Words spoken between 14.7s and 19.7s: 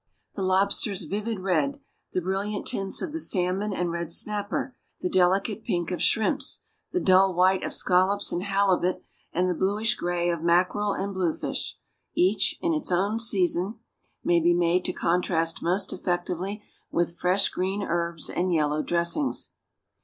to contrast most effectively with fresh green herbs and yellow dressings.